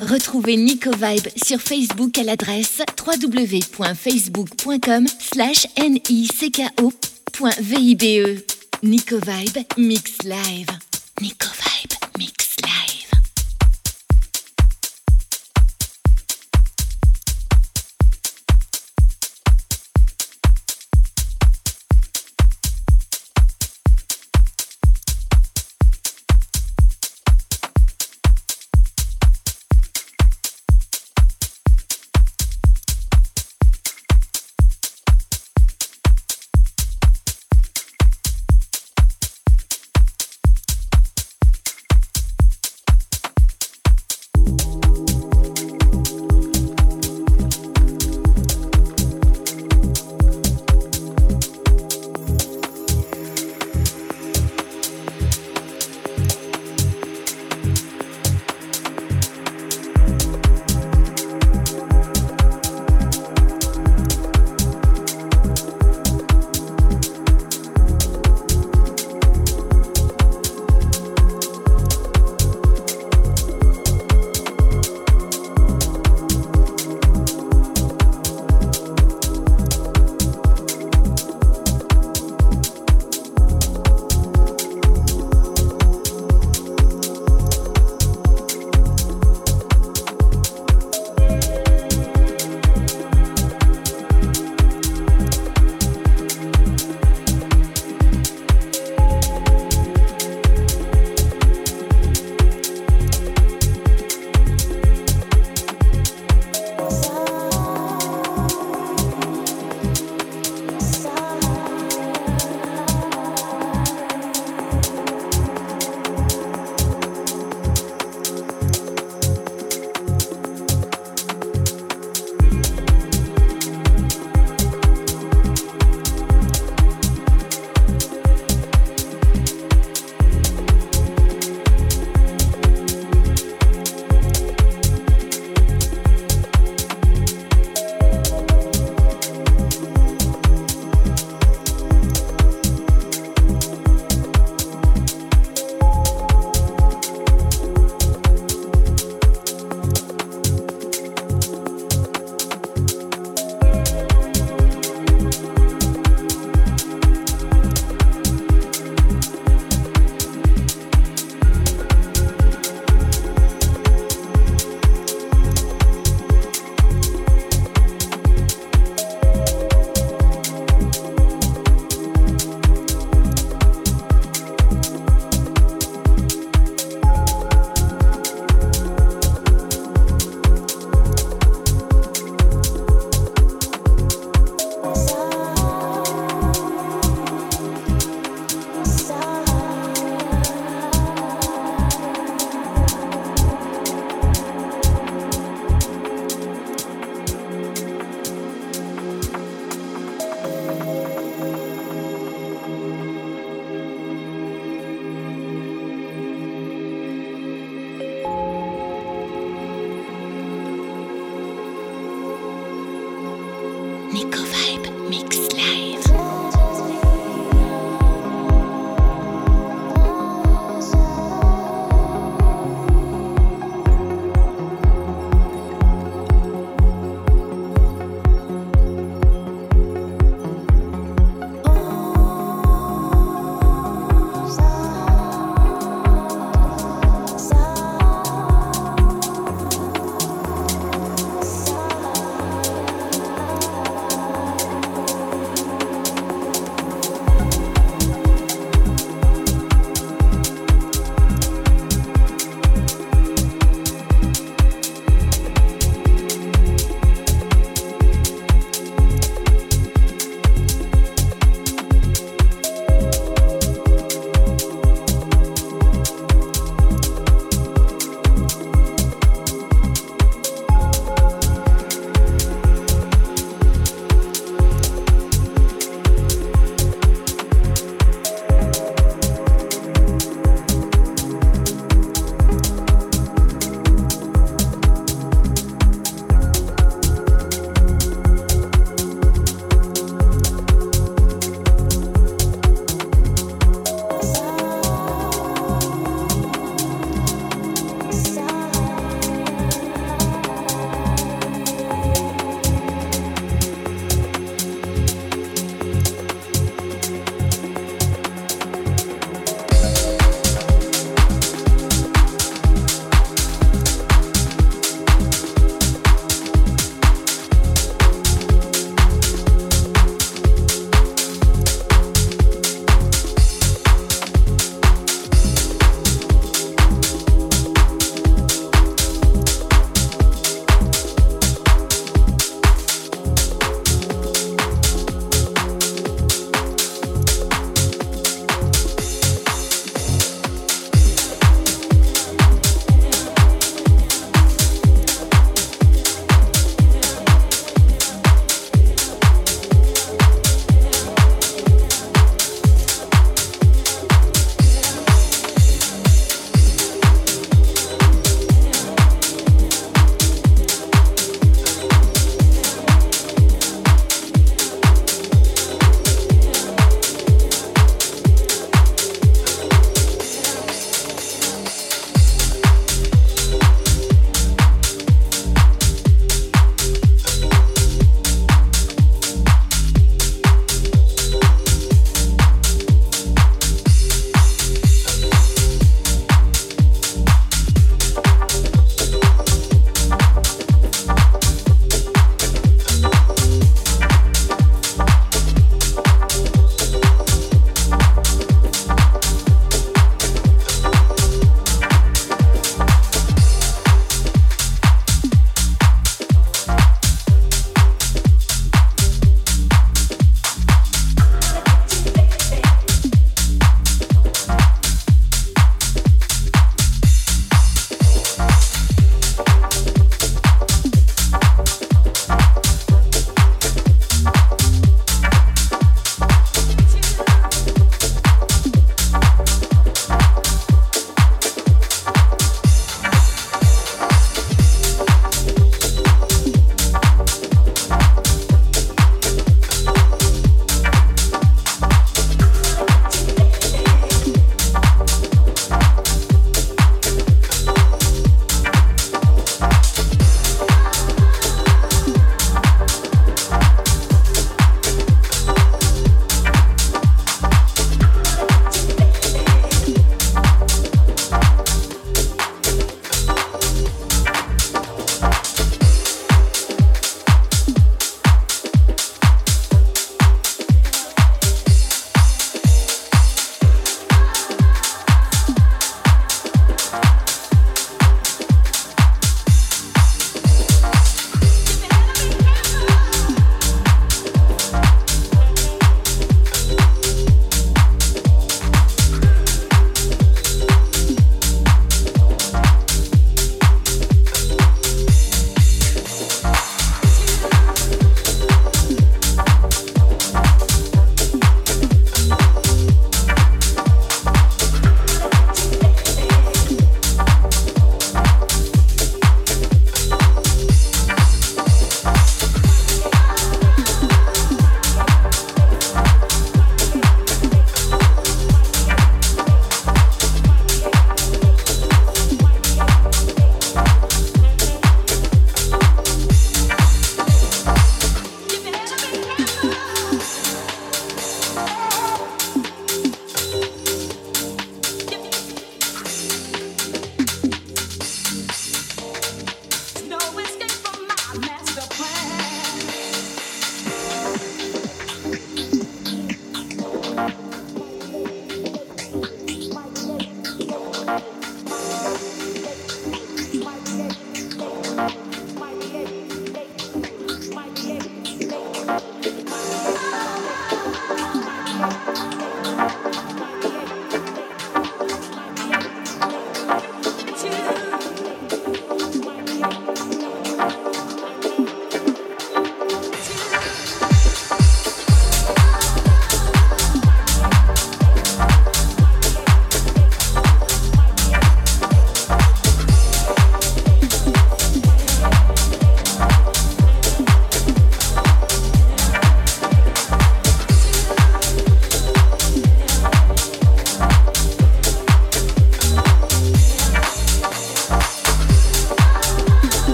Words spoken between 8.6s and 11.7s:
Nico Vibe Mix Live. Nico Vibe